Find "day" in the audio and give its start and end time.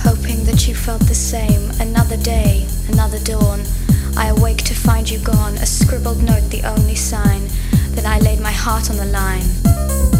2.16-2.66